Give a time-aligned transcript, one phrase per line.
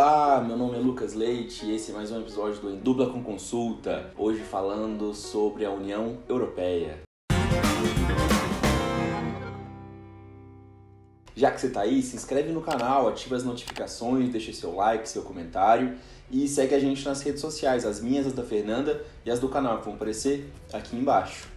[0.00, 3.10] Olá, meu nome é Lucas Leite e esse é mais um episódio do Em Dupla
[3.10, 4.12] com Consulta.
[4.16, 7.00] Hoje falando sobre a União Europeia.
[11.34, 15.08] Já que você está aí, se inscreve no canal, ativa as notificações, deixa seu like,
[15.08, 15.98] seu comentário
[16.30, 19.48] e segue a gente nas redes sociais, as minhas, as da Fernanda e as do
[19.48, 21.48] canal que vão aparecer aqui embaixo.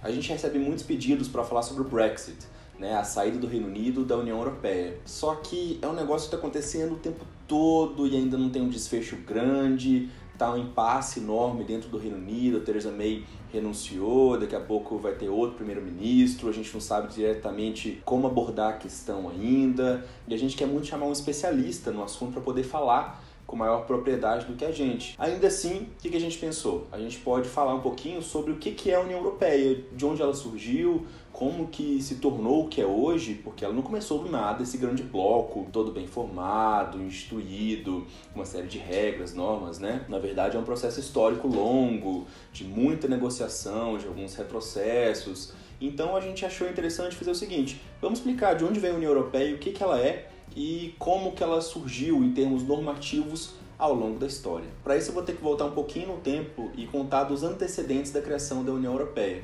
[0.00, 2.46] A gente recebe muitos pedidos para falar sobre o Brexit
[2.80, 4.98] né, a saída do Reino Unido da União Europeia.
[5.04, 8.62] Só que é um negócio que está acontecendo o tempo todo e ainda não tem
[8.62, 14.38] um desfecho grande, tá um impasse enorme dentro do Reino Unido, a Theresa May renunciou,
[14.38, 18.72] daqui a pouco vai ter outro primeiro-ministro, a gente não sabe diretamente como abordar a
[18.74, 23.20] questão ainda, e a gente quer muito chamar um especialista no assunto para poder falar
[23.50, 25.16] com maior propriedade do que a gente.
[25.18, 26.86] Ainda assim, o que a gente pensou?
[26.92, 30.22] A gente pode falar um pouquinho sobre o que é a União Europeia, de onde
[30.22, 31.04] ela surgiu,
[31.40, 34.76] como que se tornou o que é hoje, porque ela não começou do nada, esse
[34.76, 40.04] grande bloco, todo bem formado, instituído, uma série de regras, normas, né?
[40.06, 45.54] Na verdade, é um processo histórico longo, de muita negociação, de alguns retrocessos.
[45.80, 49.10] Então a gente achou interessante fazer o seguinte: vamos explicar de onde vem a União
[49.10, 53.94] Europeia, o que, que ela é e como que ela surgiu em termos normativos ao
[53.94, 54.68] longo da história.
[54.84, 58.12] Para isso eu vou ter que voltar um pouquinho no tempo e contar dos antecedentes
[58.12, 59.42] da criação da União Europeia.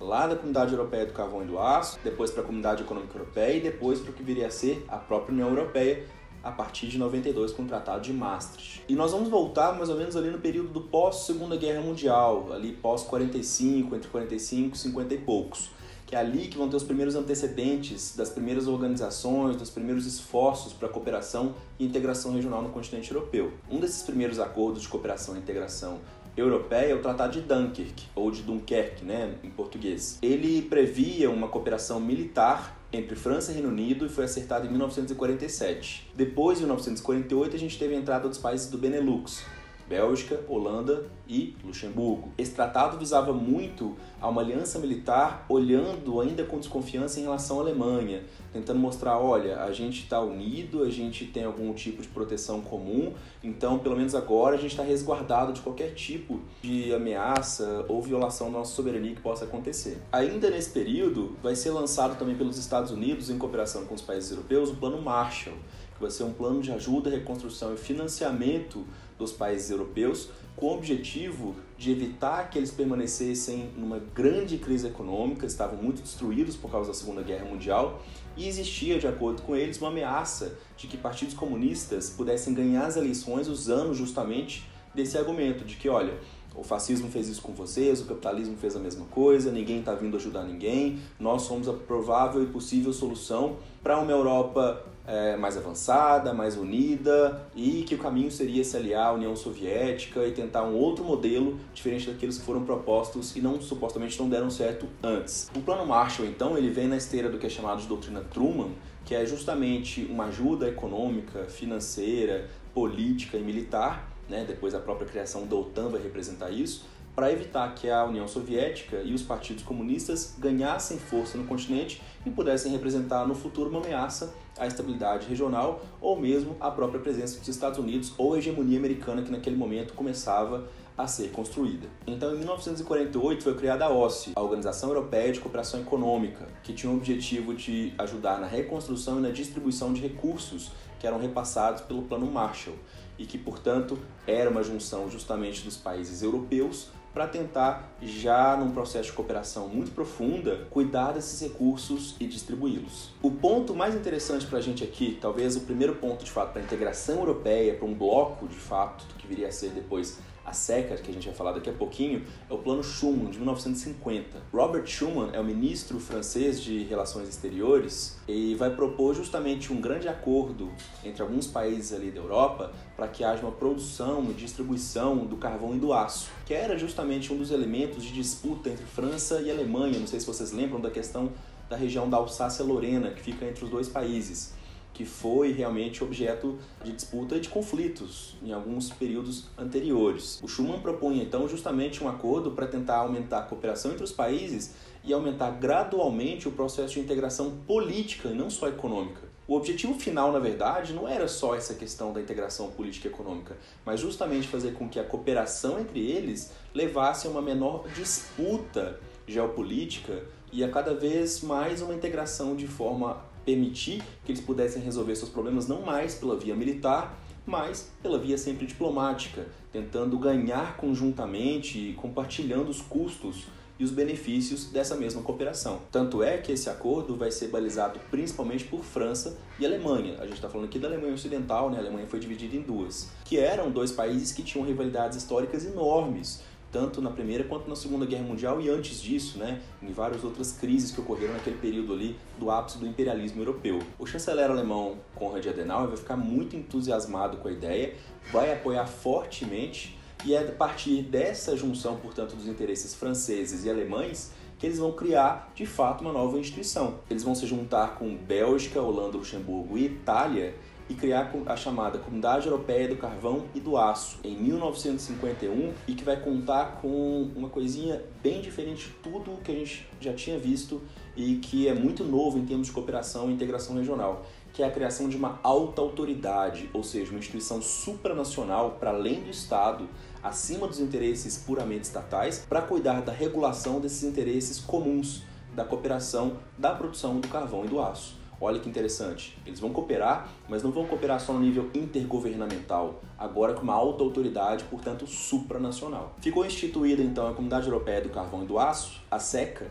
[0.00, 3.56] Lá da Comunidade Europeia do Carvão e do Aço, depois para a Comunidade Econômica Europeia
[3.56, 6.04] e depois para o que viria a ser a própria União Europeia
[6.42, 8.84] a partir de 92 com o Tratado de Maastricht.
[8.88, 12.52] E nós vamos voltar mais ou menos ali no período do pós Segunda Guerra Mundial,
[12.52, 15.70] ali pós 45, entre 45 e 50 e poucos
[16.06, 20.72] que é ali que vão ter os primeiros antecedentes das primeiras organizações, dos primeiros esforços
[20.72, 23.52] para cooperação e integração regional no continente europeu.
[23.68, 25.98] Um desses primeiros acordos de cooperação e integração
[26.36, 30.18] europeia é o Tratado de Dunkirk, ou de Dunkerque, né, em português.
[30.22, 36.10] Ele previa uma cooperação militar entre França e Reino Unido e foi acertado em 1947.
[36.14, 39.44] Depois, em 1948, a gente teve a entrada dos países do Benelux,
[39.88, 42.32] Bélgica, Holanda e Luxemburgo.
[42.38, 47.62] Esse tratado visava muito a uma aliança militar, olhando ainda com desconfiança em relação à
[47.62, 52.60] Alemanha, tentando mostrar, olha, a gente está unido, a gente tem algum tipo de proteção
[52.60, 58.00] comum, então pelo menos agora a gente está resguardado de qualquer tipo de ameaça ou
[58.00, 59.98] violação da nossa soberania que possa acontecer.
[60.12, 64.30] Ainda nesse período, vai ser lançado também pelos Estados Unidos, em cooperação com os países
[64.30, 65.56] europeus, o Plano Marshall,
[65.94, 68.84] que vai ser um plano de ajuda, reconstrução e financiamento
[69.18, 75.46] dos países europeus, com o objetivo de evitar que eles permanecessem numa grande crise econômica,
[75.46, 78.02] estavam muito destruídos por causa da Segunda Guerra Mundial,
[78.36, 82.96] e existia, de acordo com eles, uma ameaça de que partidos comunistas pudessem ganhar as
[82.96, 86.18] eleições usando justamente desse argumento de que, olha,
[86.54, 90.16] o fascismo fez isso com vocês, o capitalismo fez a mesma coisa, ninguém está vindo
[90.16, 96.34] ajudar ninguém, nós somos a provável e possível solução para uma Europa é, mais avançada,
[96.34, 100.74] mais unida e que o caminho seria se aliar à União Soviética e tentar um
[100.74, 105.48] outro modelo diferente daqueles que foram propostos e não supostamente não deram certo antes.
[105.54, 108.70] O Plano Marshall, então, ele vem na esteira do que é chamado de doutrina Truman,
[109.04, 114.44] que é justamente uma ajuda econômica, financeira, política e militar, né?
[114.46, 116.84] depois a própria criação da OTAN vai representar isso,
[117.16, 122.30] para evitar que a União Soviética e os partidos comunistas ganhassem força no continente e
[122.30, 127.48] pudessem representar no futuro uma ameaça à estabilidade regional ou mesmo à própria presença dos
[127.48, 131.88] Estados Unidos ou a hegemonia americana que naquele momento começava a ser construída.
[132.06, 136.92] Então, em 1948 foi criada a OSCE, a Organização Europeia de Cooperação Econômica, que tinha
[136.92, 142.02] o objetivo de ajudar na reconstrução e na distribuição de recursos que eram repassados pelo
[142.02, 142.76] Plano Marshall
[143.18, 149.08] e que, portanto, era uma junção justamente dos países europeus para tentar, já num processo
[149.08, 153.08] de cooperação muito profunda, cuidar desses recursos e distribuí-los.
[153.22, 156.60] O ponto mais interessante para a gente aqui, talvez o primeiro ponto de fato para
[156.60, 160.96] a integração europeia, para um bloco de fato, que viria a ser depois a SECA,
[160.96, 164.40] que a gente vai falar daqui a pouquinho, é o Plano Schuman, de 1950.
[164.52, 170.06] Robert Schuman é o ministro francês de Relações Exteriores e vai propor justamente um grande
[170.06, 170.70] acordo
[171.04, 175.74] entre alguns países ali da Europa para que haja uma produção e distribuição do carvão
[175.74, 179.98] e do aço, que era justamente um dos elementos de disputa entre França e Alemanha.
[179.98, 181.32] Não sei se vocês lembram da questão
[181.68, 184.54] da região da Alsácia-Lorena, que fica entre os dois países
[184.96, 190.40] que foi realmente objeto de disputa e de conflitos em alguns períodos anteriores.
[190.42, 194.72] O Schuman propõe então justamente um acordo para tentar aumentar a cooperação entre os países
[195.04, 199.20] e aumentar gradualmente o processo de integração política e não só econômica.
[199.46, 203.54] O objetivo final, na verdade, não era só essa questão da integração política e econômica,
[203.84, 210.24] mas justamente fazer com que a cooperação entre eles levasse a uma menor disputa geopolítica
[210.50, 215.30] e a cada vez mais uma integração de forma permitir que eles pudessem resolver seus
[215.30, 217.16] problemas não mais pela via militar,
[217.46, 223.44] mas pela via sempre diplomática, tentando ganhar conjuntamente e compartilhando os custos
[223.78, 225.80] e os benefícios dessa mesma cooperação.
[225.92, 230.16] Tanto é que esse acordo vai ser balizado principalmente por França e Alemanha.
[230.18, 231.76] A gente está falando aqui da Alemanha Ocidental, né?
[231.76, 236.42] A Alemanha foi dividida em duas, que eram dois países que tinham rivalidades históricas enormes
[236.76, 240.52] tanto na Primeira quanto na Segunda Guerra Mundial e antes disso, né, em várias outras
[240.52, 243.78] crises que ocorreram naquele período ali do ápice do imperialismo europeu.
[243.98, 247.94] O chanceler alemão Konrad Adenauer vai ficar muito entusiasmado com a ideia,
[248.30, 254.32] vai apoiar fortemente e é a partir dessa junção, portanto, dos interesses franceses e alemães
[254.58, 256.98] que eles vão criar, de fato, uma nova instituição.
[257.08, 260.54] Eles vão se juntar com Bélgica, Holanda, Luxemburgo e Itália
[260.88, 266.04] e criar a chamada Comunidade Europeia do Carvão e do Aço em 1951 e que
[266.04, 270.80] vai contar com uma coisinha bem diferente de tudo que a gente já tinha visto
[271.16, 274.70] e que é muito novo em termos de cooperação e integração regional, que é a
[274.70, 279.88] criação de uma alta autoridade, ou seja, uma instituição supranacional para além do Estado,
[280.22, 285.22] acima dos interesses puramente estatais, para cuidar da regulação desses interesses comuns
[285.54, 288.15] da cooperação da produção do carvão e do aço.
[288.40, 289.36] Olha que interessante.
[289.46, 294.04] Eles vão cooperar, mas não vão cooperar só no nível intergovernamental, agora com uma alta
[294.04, 296.14] autoridade, portanto, supranacional.
[296.20, 299.66] Ficou instituída então a Comunidade Europeia do Carvão e do Aço, a SECA,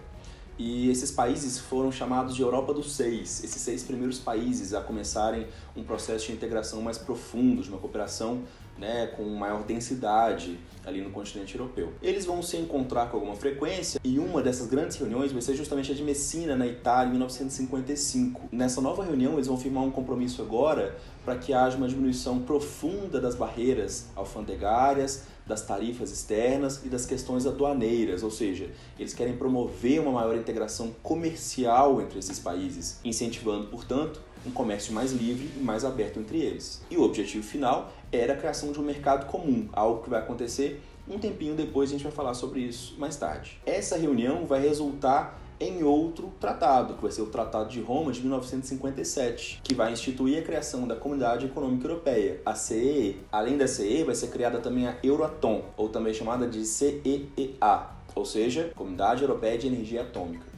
[0.57, 5.47] e esses países foram chamados de Europa dos Seis, esses seis primeiros países a começarem
[5.75, 8.43] um processo de integração mais profundo, de uma cooperação
[8.77, 11.93] né, com maior densidade ali no continente europeu.
[12.01, 15.91] Eles vão se encontrar com alguma frequência e uma dessas grandes reuniões vai ser justamente
[15.91, 18.49] a de Messina, na Itália, em 1955.
[18.51, 23.19] Nessa nova reunião, eles vão firmar um compromisso agora para que haja uma diminuição profunda
[23.19, 30.01] das barreiras alfandegárias, das tarifas externas e das questões aduaneiras, ou seja, eles querem promover
[30.01, 35.83] uma maior integração comercial entre esses países, incentivando, portanto, um comércio mais livre e mais
[35.83, 36.81] aberto entre eles.
[36.89, 40.81] E o objetivo final era a criação de um mercado comum, algo que vai acontecer
[41.07, 43.59] um tempinho depois, a gente vai falar sobre isso mais tarde.
[43.63, 48.21] Essa reunião vai resultar em outro tratado, que vai ser o Tratado de Roma de
[48.21, 53.17] 1957, que vai instituir a criação da Comunidade Econômica Europeia, a CEE.
[53.31, 58.25] Além da CEE, vai ser criada também a Euratom, ou também chamada de CEEA, ou
[58.25, 60.54] seja, Comunidade Europeia de Energia Atômica.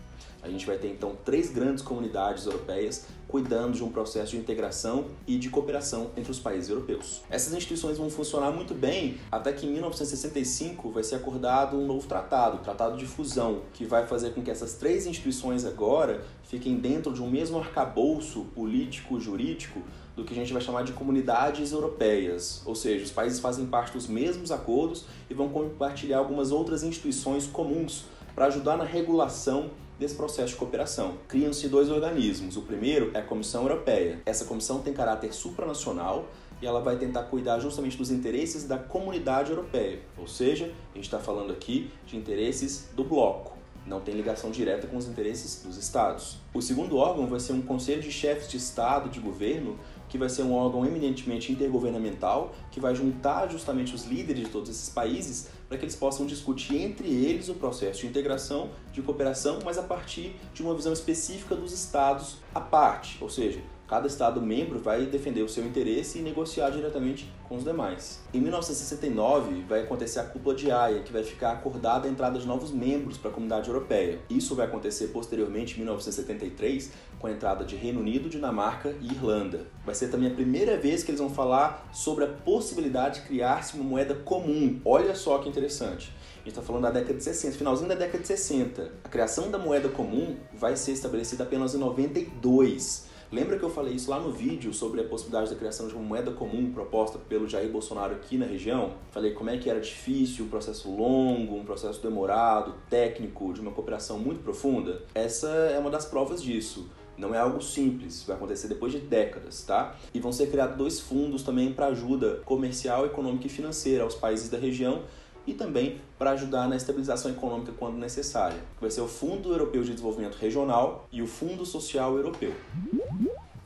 [0.48, 5.08] A gente vai ter então três grandes comunidades europeias cuidando de um processo de integração
[5.28, 7.22] e de cooperação entre os países europeus.
[7.30, 12.08] Essas instituições vão funcionar muito bem até que em 1965 vai ser acordado um novo
[12.08, 16.78] tratado, o Tratado de Fusão, que vai fazer com que essas três instituições agora fiquem
[16.78, 19.82] dentro de um mesmo arcabouço político-jurídico
[20.16, 23.94] do que a gente vai chamar de comunidades europeias, ou seja, os países fazem parte
[23.94, 28.06] dos mesmos acordos e vão compartilhar algumas outras instituições comuns
[28.38, 31.16] para ajudar na regulação desse processo de cooperação.
[31.28, 32.56] Criam-se dois organismos.
[32.56, 34.22] O primeiro é a Comissão Europeia.
[34.28, 36.28] Essa comissão tem caráter supranacional
[36.62, 40.02] e ela vai tentar cuidar justamente dos interesses da comunidade europeia.
[40.20, 43.58] Ou seja, a gente está falando aqui de interesses do bloco.
[43.88, 46.38] Não tem ligação direta com os interesses dos estados.
[46.54, 49.80] O segundo órgão vai ser um conselho de chefes de estado, de governo,
[50.10, 54.70] que vai ser um órgão eminentemente intergovernamental, que vai juntar justamente os líderes de todos
[54.70, 59.60] esses países para que eles possam discutir entre eles o processo de integração, de cooperação,
[59.64, 64.42] mas a partir de uma visão específica dos estados à parte, ou seja, Cada Estado
[64.42, 68.20] membro vai defender o seu interesse e negociar diretamente com os demais.
[68.34, 72.46] Em 1969 vai acontecer a cúpula de Haia, que vai ficar acordada a entrada de
[72.46, 74.20] novos membros para a comunidade europeia.
[74.30, 79.68] Isso vai acontecer posteriormente em 1973 com a entrada de Reino Unido, Dinamarca e Irlanda.
[79.86, 83.76] Vai ser também a primeira vez que eles vão falar sobre a possibilidade de criar-se
[83.76, 84.82] uma moeda comum.
[84.84, 86.14] Olha só que interessante.
[86.34, 88.92] A gente está falando da década de 60, finalzinho da década de 60.
[89.06, 93.08] A criação da moeda comum vai ser estabelecida apenas em 92.
[93.30, 96.02] Lembra que eu falei isso lá no vídeo sobre a possibilidade da criação de uma
[96.02, 98.94] moeda comum proposta pelo Jair Bolsonaro aqui na região?
[99.12, 103.72] Falei como é que era difícil, um processo longo, um processo demorado, técnico, de uma
[103.72, 105.02] cooperação muito profunda?
[105.14, 106.90] Essa é uma das provas disso.
[107.18, 109.98] Não é algo simples, vai acontecer depois de décadas, tá?
[110.14, 114.50] E vão ser criados dois fundos também para ajuda comercial, econômica e financeira aos países
[114.50, 115.02] da região
[115.48, 118.60] e também para ajudar na estabilização econômica quando necessária.
[118.80, 122.54] Vai ser o Fundo Europeu de Desenvolvimento Regional e o Fundo Social Europeu.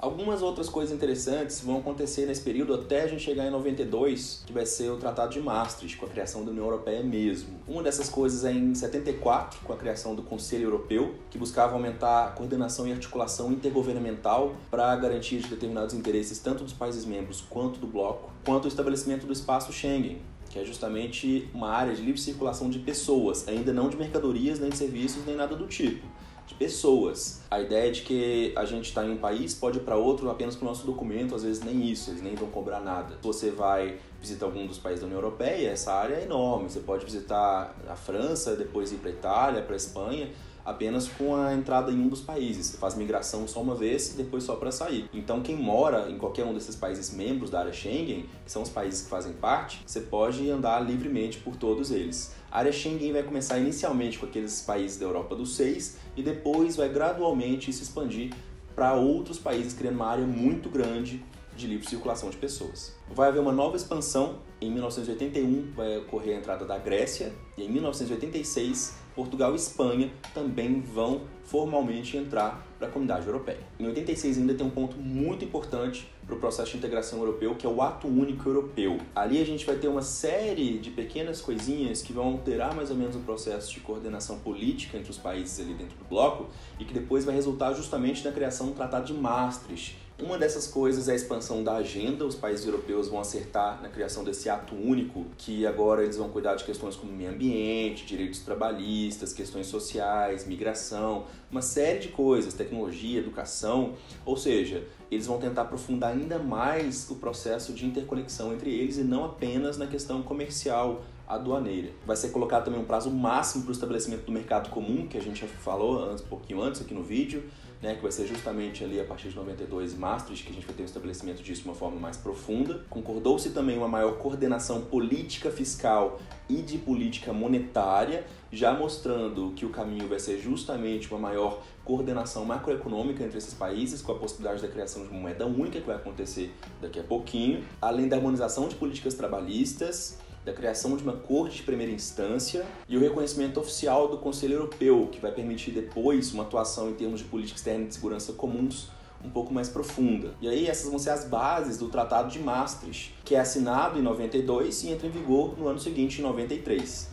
[0.01, 4.51] Algumas outras coisas interessantes vão acontecer nesse período até a gente chegar em 92, que
[4.51, 7.59] vai ser o Tratado de Maastricht, com a criação da União Europeia mesmo.
[7.67, 12.25] Uma dessas coisas é em 74, com a criação do Conselho Europeu, que buscava aumentar
[12.25, 17.85] a coordenação e articulação intergovernamental para de determinados interesses tanto dos países membros quanto do
[17.85, 20.19] bloco, quanto o estabelecimento do espaço Schengen,
[20.51, 24.69] que é justamente uma área de livre circulação de pessoas, ainda não de mercadorias, nem
[24.69, 26.05] de serviços, nem nada do tipo
[26.45, 27.41] de pessoas.
[27.49, 30.29] A ideia é de que a gente está em um país, pode ir para outro
[30.29, 33.15] apenas com o nosso documento, às vezes nem isso, eles nem vão cobrar nada.
[33.15, 36.69] Se você vai visitar algum dos países da União Europeia, essa área é enorme.
[36.69, 40.29] Você pode visitar a França, depois ir para a Itália, para a Espanha
[40.65, 42.67] apenas com a entrada em um dos países.
[42.67, 45.09] Você faz migração só uma vez e depois só para sair.
[45.13, 48.69] Então, quem mora em qualquer um desses países membros da área Schengen, que são os
[48.69, 52.33] países que fazem parte, você pode andar livremente por todos eles.
[52.51, 56.75] A área Schengen vai começar inicialmente com aqueles países da Europa dos seis e depois
[56.75, 58.33] vai gradualmente se expandir
[58.75, 61.23] para outros países, criando uma área muito grande
[61.55, 62.95] de livre circulação de pessoas.
[63.13, 64.39] Vai haver uma nova expansão.
[64.59, 70.81] Em 1981 vai ocorrer a entrada da Grécia e em 1986 Portugal e Espanha também
[70.81, 73.59] vão formalmente entrar para a comunidade europeia.
[73.79, 77.65] Em 86 ainda tem um ponto muito importante para o processo de integração europeu, que
[77.65, 78.99] é o Ato Único Europeu.
[79.13, 82.95] Ali a gente vai ter uma série de pequenas coisinhas que vão alterar mais ou
[82.95, 86.47] menos o processo de coordenação política entre os países ali dentro do bloco
[86.79, 91.07] e que depois vai resultar justamente na criação do Tratado de Maastricht, uma dessas coisas
[91.07, 92.25] é a expansão da agenda.
[92.25, 96.55] Os países europeus vão acertar na criação desse ato único, que agora eles vão cuidar
[96.55, 103.19] de questões como meio ambiente, direitos trabalhistas, questões sociais, migração, uma série de coisas, tecnologia,
[103.19, 103.93] educação.
[104.25, 109.03] Ou seja, eles vão tentar aprofundar ainda mais o processo de interconexão entre eles e
[109.03, 111.89] não apenas na questão comercial, aduaneira.
[112.05, 115.21] Vai ser colocado também um prazo máximo para o estabelecimento do mercado comum, que a
[115.21, 117.43] gente já falou antes, um pouquinho antes aqui no vídeo,
[117.81, 120.75] né, que vai ser justamente ali a partir de 92 Maastricht, que a gente vai
[120.75, 122.85] ter um estabelecimento disso de uma forma mais profunda.
[122.89, 129.69] Concordou-se também uma maior coordenação política fiscal e de política monetária, já mostrando que o
[129.69, 134.67] caminho vai ser justamente uma maior coordenação macroeconômica entre esses países, com a possibilidade da
[134.67, 138.75] criação de uma moeda única que vai acontecer daqui a pouquinho, além da harmonização de
[138.75, 144.17] políticas trabalhistas, da criação de uma corte de primeira instância e o reconhecimento oficial do
[144.17, 147.93] Conselho Europeu, que vai permitir depois uma atuação em termos de política externa e de
[147.93, 148.89] segurança comuns
[149.23, 150.33] um pouco mais profunda.
[150.41, 154.01] E aí essas vão ser as bases do Tratado de Maastricht, que é assinado em
[154.01, 157.09] 92 e entra em vigor no ano seguinte, em 93.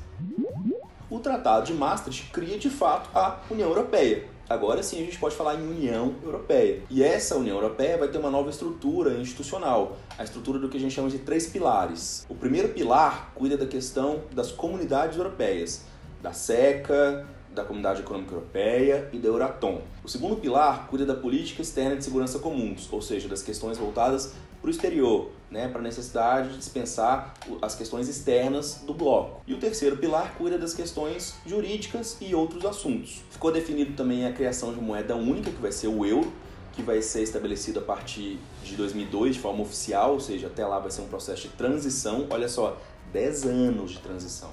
[1.10, 5.36] O Tratado de Maastricht cria de fato a União Europeia, Agora sim a gente pode
[5.36, 6.82] falar em União Europeia.
[6.88, 10.80] E essa União Europeia vai ter uma nova estrutura institucional, a estrutura do que a
[10.80, 12.24] gente chama de três pilares.
[12.30, 15.84] O primeiro pilar cuida da questão das comunidades europeias,
[16.22, 19.82] da SECA, da Comunidade Econômica Europeia e da Euratom.
[20.04, 24.34] O segundo pilar cuida da política externa de segurança comuns, ou seja, das questões voltadas
[24.60, 29.42] para o exterior, né, para a necessidade de dispensar as questões externas do bloco.
[29.46, 33.22] E o terceiro pilar cuida das questões jurídicas e outros assuntos.
[33.30, 36.32] Ficou definido também a criação de moeda única, que vai ser o euro,
[36.72, 40.78] que vai ser estabelecido a partir de 2002 de forma oficial, ou seja, até lá
[40.78, 42.26] vai ser um processo de transição.
[42.30, 42.76] Olha só,
[43.12, 44.50] 10 anos de transição.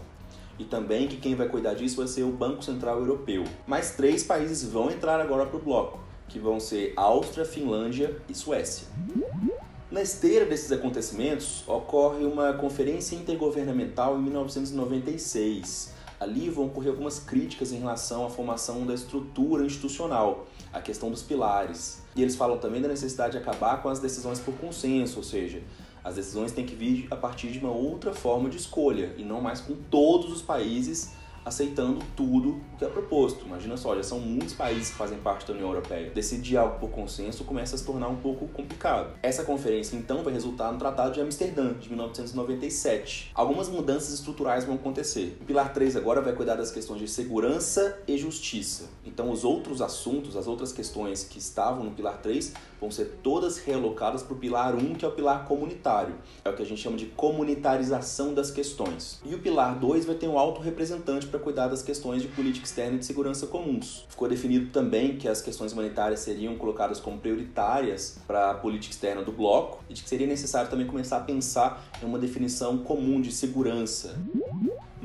[0.57, 3.43] E também que quem vai cuidar disso vai ser o Banco Central Europeu.
[3.67, 8.33] Mais três países vão entrar agora para o bloco, que vão ser Áustria, Finlândia e
[8.33, 8.88] Suécia.
[9.91, 15.93] Na esteira desses acontecimentos, ocorre uma conferência intergovernamental em 1996.
[16.19, 21.21] Ali vão ocorrer algumas críticas em relação à formação da estrutura institucional, a questão dos
[21.21, 22.01] pilares.
[22.15, 25.62] E eles falam também da necessidade de acabar com as decisões por consenso, ou seja,
[26.05, 29.41] as decisões têm que vir a partir de uma outra forma de escolha e não
[29.41, 33.45] mais com todos os países aceitando tudo o que é proposto.
[33.45, 36.09] Imagina só, já são muitos países que fazem parte da União Europeia.
[36.09, 39.15] Decidir algo por consenso começa a se tornar um pouco complicado.
[39.21, 43.31] Essa conferência, então, vai resultar no Tratado de Amsterdã, de 1997.
[43.35, 45.38] Algumas mudanças estruturais vão acontecer.
[45.39, 48.85] O Pilar 3 agora vai cuidar das questões de segurança e justiça.
[49.05, 52.53] Então, os outros assuntos, as outras questões que estavam no Pilar 3
[52.86, 56.15] vão ser todas realocadas para o Pilar 1, que é o pilar comunitário.
[56.44, 59.20] É o que a gente chama de comunitarização das questões.
[59.25, 62.65] E o Pilar 2 vai ter um alto representante para cuidar das questões de política
[62.65, 64.06] externa e de segurança comuns.
[64.08, 69.24] Ficou definido também que as questões humanitárias seriam colocadas como prioritárias para a política externa
[69.24, 73.20] do bloco e de que seria necessário também começar a pensar em uma definição comum
[73.20, 74.15] de segurança.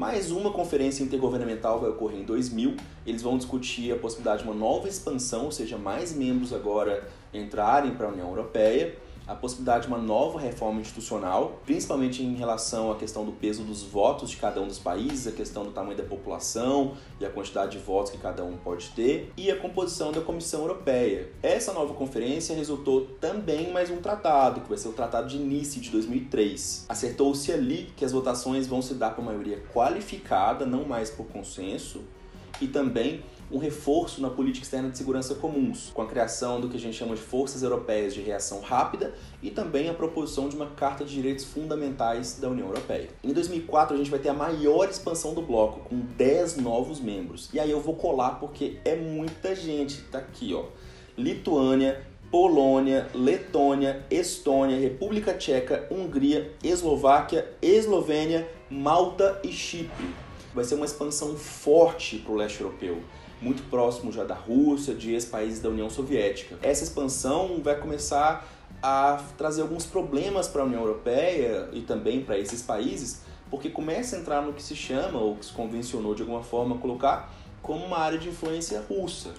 [0.00, 2.74] Mais uma conferência intergovernamental vai ocorrer em 2000.
[3.06, 7.94] Eles vão discutir a possibilidade de uma nova expansão, ou seja, mais membros agora entrarem
[7.94, 8.96] para a União Europeia
[9.30, 13.80] a possibilidade de uma nova reforma institucional, principalmente em relação à questão do peso dos
[13.80, 17.78] votos de cada um dos países, a questão do tamanho da população e a quantidade
[17.78, 21.30] de votos que cada um pode ter, e a composição da Comissão Europeia.
[21.44, 25.78] Essa nova conferência resultou também mais um tratado, que vai ser o Tratado de Nice
[25.78, 26.86] de 2003.
[26.88, 32.02] Acertou-se ali que as votações vão se dar por maioria qualificada, não mais por consenso,
[32.60, 36.76] e também um reforço na política externa de segurança comuns, com a criação do que
[36.76, 40.66] a gente chama de forças europeias de reação rápida e também a proposição de uma
[40.66, 43.08] Carta de Direitos Fundamentais da União Europeia.
[43.24, 47.48] Em 2004 a gente vai ter a maior expansão do bloco, com 10 novos membros.
[47.52, 50.02] E aí eu vou colar porque é muita gente.
[50.04, 50.66] Tá aqui, ó.
[51.16, 60.14] Lituânia, Polônia, Letônia, Estônia, República Tcheca, Hungria, Eslováquia, Eslovênia, Malta e Chipre.
[60.54, 62.98] Vai ser uma expansão forte para o leste europeu,
[63.40, 66.58] muito próximo já da Rússia, de ex-países da União Soviética.
[66.62, 68.46] Essa expansão vai começar
[68.82, 74.16] a trazer alguns problemas para a União Europeia e também para esses países, porque começa
[74.16, 77.32] a entrar no que se chama, ou que se convencionou de alguma forma colocar,
[77.62, 79.34] como uma área de influência russa.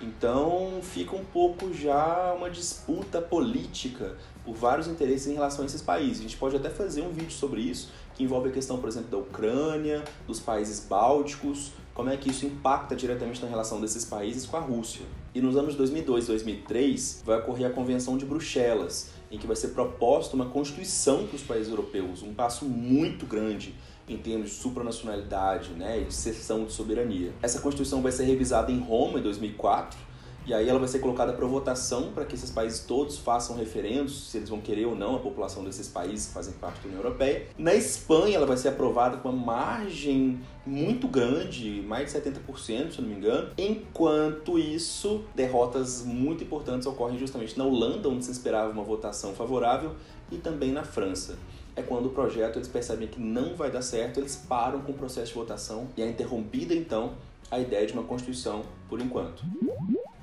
[0.00, 5.82] Então fica um pouco já uma disputa política por vários interesses em relação a esses
[5.82, 6.20] países.
[6.20, 9.10] A gente pode até fazer um vídeo sobre isso, que envolve a questão, por exemplo,
[9.10, 14.46] da Ucrânia, dos países bálticos, como é que isso impacta diretamente na relação desses países
[14.46, 15.04] com a Rússia.
[15.34, 19.54] E nos anos 2002 e 2003 vai ocorrer a Convenção de Bruxelas, em que vai
[19.54, 23.74] ser proposta uma constituição para os países europeus, um passo muito grande
[24.08, 27.34] em termos de supranacionalidade né, e de cessão de soberania.
[27.42, 29.98] Essa Constituição vai ser revisada em Roma em 2004
[30.46, 34.30] e aí ela vai ser colocada para votação para que esses países todos façam referendos
[34.30, 37.02] se eles vão querer ou não a população desses países que fazem parte da União
[37.02, 37.46] Europeia.
[37.58, 43.00] Na Espanha ela vai ser aprovada com uma margem muito grande, mais de 70%, se
[43.00, 43.50] não me engano.
[43.56, 49.94] Enquanto isso, derrotas muito importantes ocorrem justamente na Holanda, onde se esperava uma votação favorável,
[50.30, 51.36] e também na França
[51.76, 54.94] é quando o projeto eles percebem que não vai dar certo, eles param com o
[54.94, 57.12] processo de votação e é interrompida então
[57.50, 59.44] a ideia de uma constituição por enquanto.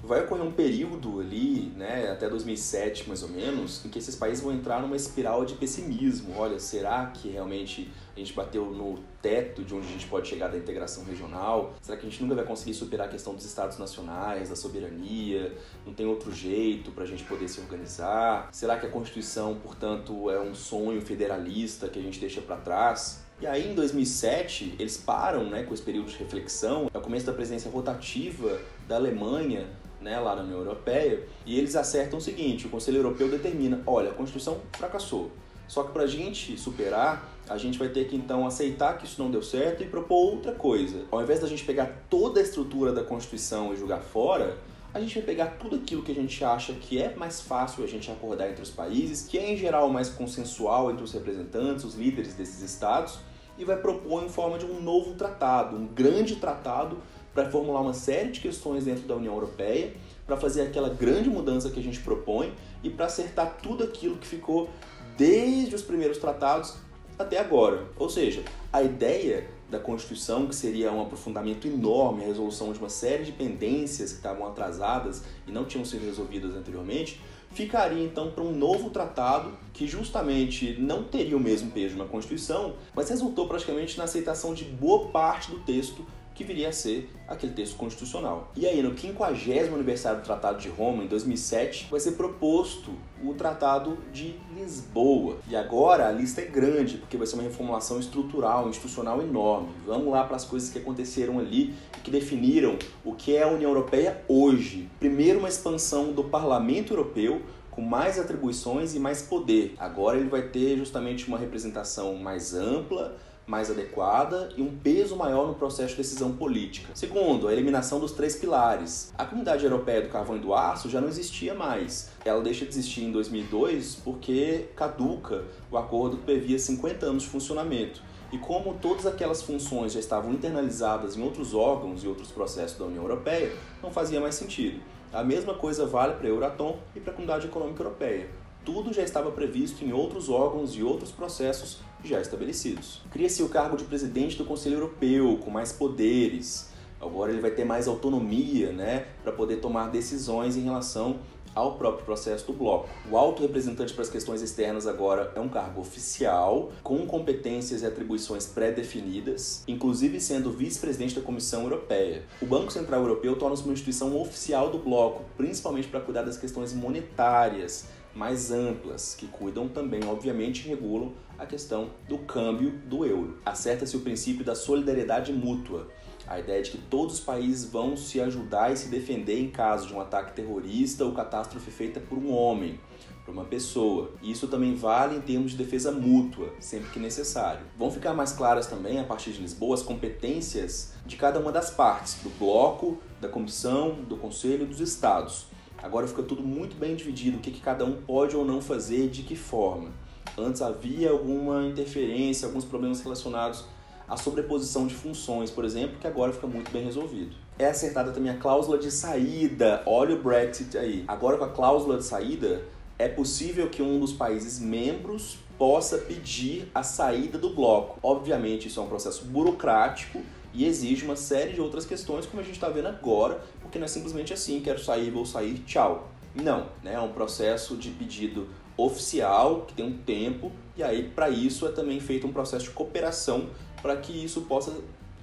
[0.07, 4.41] Vai ocorrer um período ali, né, até 2007 mais ou menos, em que esses países
[4.41, 6.33] vão entrar numa espiral de pessimismo.
[6.37, 10.47] Olha, será que realmente a gente bateu no teto de onde a gente pode chegar
[10.47, 11.73] da integração regional?
[11.81, 15.53] Será que a gente nunca vai conseguir superar a questão dos estados nacionais, da soberania?
[15.85, 18.47] Não tem outro jeito para a gente poder se organizar?
[18.53, 23.25] Será que a Constituição, portanto, é um sonho federalista que a gente deixa para trás?
[23.41, 27.25] E aí, em 2007, eles param né, com esse período de reflexão, é o começo
[27.25, 29.67] da presidência rotativa da Alemanha
[30.01, 34.11] né, lá na União Europeia, e eles acertam o seguinte: o Conselho Europeu determina, olha,
[34.11, 35.31] a Constituição fracassou.
[35.67, 39.21] Só que para a gente superar, a gente vai ter que então aceitar que isso
[39.21, 41.03] não deu certo e propor outra coisa.
[41.11, 44.57] Ao invés da gente pegar toda a estrutura da Constituição e jogar fora,
[44.93, 47.87] a gente vai pegar tudo aquilo que a gente acha que é mais fácil a
[47.87, 51.95] gente acordar entre os países, que é em geral mais consensual entre os representantes, os
[51.95, 53.19] líderes desses estados,
[53.57, 56.97] e vai propor em forma de um novo tratado, um grande tratado
[57.37, 59.93] para formular uma série de questões dentro da União Europeia,
[60.25, 62.51] para fazer aquela grande mudança que a gente propõe
[62.83, 64.67] e para acertar tudo aquilo que ficou
[65.15, 66.73] desde os primeiros tratados
[67.17, 67.85] até agora.
[67.95, 68.41] Ou seja,
[68.73, 73.33] a ideia da Constituição, que seria um aprofundamento enorme, a resolução de uma série de
[73.33, 77.21] pendências que estavam atrasadas e não tinham sido resolvidas anteriormente,
[77.51, 82.73] ficaria então para um novo tratado que justamente não teria o mesmo peso uma Constituição,
[82.95, 86.03] mas resultou praticamente na aceitação de boa parte do texto
[86.37, 88.51] que viria a ser aquele texto constitucional.
[88.55, 92.91] E aí, no 50 aniversário do Tratado de Roma, em 2007, vai ser proposto
[93.23, 95.37] o Tratado de Lisboa.
[95.49, 99.69] E agora a lista é grande, porque vai ser uma reformulação estrutural, institucional enorme.
[99.83, 103.47] Vamos lá para as coisas que aconteceram ali e que definiram o que é a
[103.47, 104.87] União Europeia hoje.
[104.99, 109.75] Primeiro, uma expansão do Parlamento Europeu com mais atribuições e mais poder.
[109.79, 115.47] Agora ele vai ter justamente uma representação mais ampla, mais adequada e um peso maior
[115.47, 116.89] no processo de decisão política.
[116.93, 119.13] Segundo, a eliminação dos três pilares.
[119.17, 122.09] A Comunidade Europeia do Carvão e do Aço já não existia mais.
[122.25, 127.29] Ela deixa de existir em 2002 porque caduca o acordo que previa 50 anos de
[127.29, 128.01] funcionamento.
[128.33, 132.83] E como todas aquelas funções já estavam internalizadas em outros órgãos e outros processos da
[132.83, 134.81] União Europeia, não fazia mais sentido.
[135.13, 138.29] A mesma coisa vale para a Euratom e para a Comunidade Econômica Europeia.
[138.67, 143.01] Tudo já estava previsto em outros órgãos e outros processos já estabelecidos.
[143.09, 146.69] Cria-se o cargo de presidente do Conselho Europeu, com mais poderes.
[146.99, 151.17] Agora ele vai ter mais autonomia né, para poder tomar decisões em relação
[151.55, 152.89] ao próprio processo do bloco.
[153.09, 157.85] O alto representante para as questões externas agora é um cargo oficial, com competências e
[157.85, 162.25] atribuições pré-definidas, inclusive sendo vice-presidente da Comissão Europeia.
[162.41, 166.73] O Banco Central Europeu torna-se uma instituição oficial do bloco, principalmente para cuidar das questões
[166.73, 173.37] monetárias mais amplas, que cuidam também, obviamente, regulam a questão do câmbio do euro.
[173.45, 175.87] Acerta-se o princípio da solidariedade mútua,
[176.25, 179.87] a ideia de que todos os países vão se ajudar e se defender em caso
[179.87, 182.79] de um ataque terrorista ou catástrofe feita por um homem.
[183.23, 184.11] para uma pessoa.
[184.21, 187.59] E isso também vale em termos de defesa mútua, sempre que necessário.
[187.77, 191.69] Vão ficar mais claras também, a partir de Lisboa, as competências de cada uma das
[191.69, 195.47] partes, do bloco, da comissão, do conselho e dos estados.
[195.87, 199.07] Agora fica tudo muito bem dividido, o que, que cada um pode ou não fazer,
[199.07, 199.89] de que forma.
[200.37, 203.63] Antes havia alguma interferência, alguns problemas relacionados
[204.05, 207.37] à sobreposição de funções, por exemplo, que agora fica muito bem resolvido.
[207.57, 209.81] É acertada também a cláusula de saída.
[209.85, 211.05] Olha o Brexit aí.
[211.07, 212.63] Agora com a cláusula de saída,
[212.99, 217.97] é possível que um dos países membros possa pedir a saída do bloco.
[218.03, 220.21] Obviamente, isso é um processo burocrático
[220.53, 223.85] e exige uma série de outras questões, como a gente está vendo agora, porque não
[223.85, 226.09] é simplesmente assim, quero sair, vou sair, tchau.
[226.33, 226.93] Não, né?
[226.93, 231.71] é um processo de pedido oficial, que tem um tempo, e aí para isso é
[231.71, 233.49] também feito um processo de cooperação
[233.81, 234.73] para que isso possa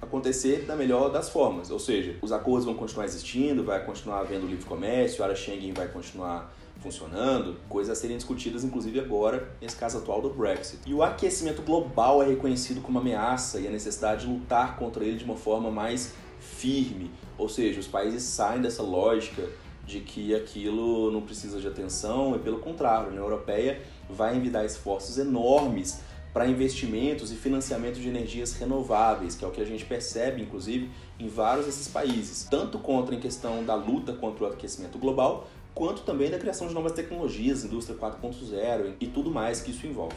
[0.01, 1.71] acontecer da melhor das formas.
[1.71, 5.73] Ou seja, os acordos vão continuar existindo, vai continuar havendo livre comércio, a área Schengen
[5.73, 10.79] vai continuar funcionando, coisas a serem discutidas inclusive agora nesse caso atual do Brexit.
[10.85, 15.17] E o aquecimento global é reconhecido como ameaça e a necessidade de lutar contra ele
[15.17, 19.47] de uma forma mais firme, ou seja, os países saem dessa lógica
[19.85, 24.65] de que aquilo não precisa de atenção e pelo contrário, a União Europeia vai envidar
[24.65, 26.01] esforços enormes
[26.33, 30.89] para investimentos e financiamento de energias renováveis, que é o que a gente percebe, inclusive,
[31.17, 36.01] em vários desses países, tanto contra em questão da luta contra o aquecimento global, quanto
[36.01, 40.15] também da criação de novas tecnologias, indústria 4.0 e tudo mais que isso envolve.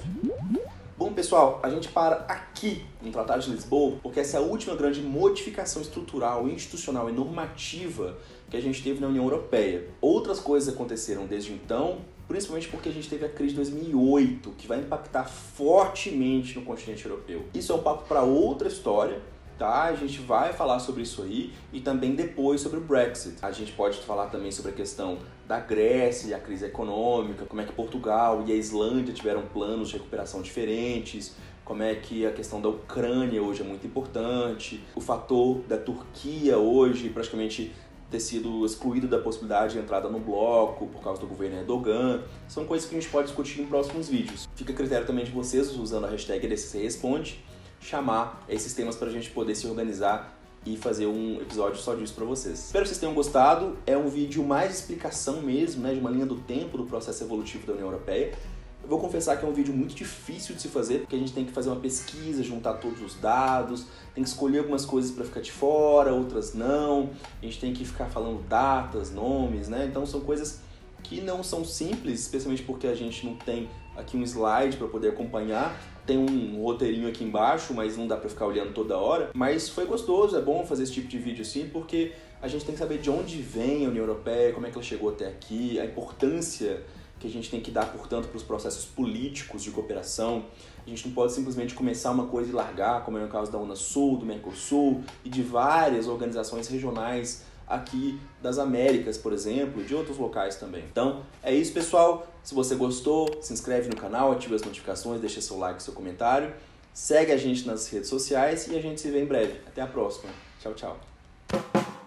[0.99, 4.75] Bom, pessoal, a gente para aqui no Tratado de Lisboa, porque essa é a última
[4.75, 8.19] grande modificação estrutural, institucional e normativa
[8.51, 9.87] que a gente teve na União Europeia.
[10.01, 14.67] Outras coisas aconteceram desde então, principalmente porque a gente teve a crise de 2008, que
[14.67, 17.45] vai impactar fortemente no continente europeu.
[17.55, 19.23] Isso é um papo para outra história,
[19.59, 19.85] tá?
[19.85, 23.37] A gente vai falar sobre isso aí e também depois sobre o Brexit.
[23.43, 27.61] A gente pode falar também sobre a questão da Grécia e a crise econômica, como
[27.61, 32.33] é que Portugal e a Islândia tiveram planos de recuperação diferentes, como é que a
[32.33, 37.75] questão da Ucrânia hoje é muito importante, o fator da Turquia hoje praticamente
[38.11, 42.23] ter sido excluído da possibilidade de entrada no bloco por causa do governo Erdogan.
[42.47, 44.49] São coisas que a gente pode discutir em próximos vídeos.
[44.55, 47.45] Fica a critério também de vocês, usando a hashtag DCC Responde,
[47.89, 52.15] chamar esses temas para a gente poder se organizar e fazer um episódio só disso
[52.15, 52.67] para vocês.
[52.67, 53.77] Espero que vocês tenham gostado.
[53.87, 57.25] É um vídeo mais de explicação mesmo, né, de uma linha do tempo do processo
[57.25, 58.35] evolutivo da União Europeia.
[58.83, 61.33] Eu vou confessar que é um vídeo muito difícil de se fazer, porque a gente
[61.33, 65.25] tem que fazer uma pesquisa, juntar todos os dados, tem que escolher algumas coisas para
[65.25, 67.11] ficar de fora, outras não.
[67.43, 69.87] A gente tem que ficar falando datas, nomes, né?
[69.89, 70.61] Então são coisas
[71.09, 75.09] que não são simples, especialmente porque a gente não tem aqui um slide para poder
[75.09, 75.81] acompanhar.
[76.07, 79.31] Tem um roteirinho aqui embaixo, mas não dá para ficar olhando toda hora.
[79.35, 82.75] Mas foi gostoso, é bom fazer esse tipo de vídeo assim, porque a gente tem
[82.75, 85.81] que saber de onde vem a União Europeia, como é que ela chegou até aqui,
[85.81, 86.83] a importância
[87.19, 90.45] que a gente tem que dar, portanto, para os processos políticos de cooperação.
[90.87, 93.59] A gente não pode simplesmente começar uma coisa e largar, como é no caso da
[93.59, 100.17] Unasul, do Mercosul e de várias organizações regionais aqui das Américas, por exemplo, de outros
[100.17, 100.85] locais também.
[100.91, 102.27] Então, é isso, pessoal.
[102.43, 106.55] Se você gostou, se inscreve no canal, ativa as notificações, deixa seu like, seu comentário.
[106.95, 109.61] Segue a gente nas redes sociais e a gente se vê em breve.
[109.67, 110.33] Até a próxima.
[110.61, 111.98] Tchau, tchau.